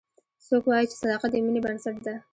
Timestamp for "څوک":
0.47-0.63